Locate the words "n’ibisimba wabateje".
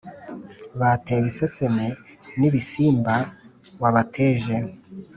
2.39-4.55